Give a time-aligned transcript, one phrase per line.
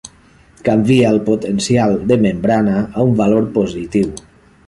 [0.67, 4.13] Canvia el potencial de membrana a un valor positiu.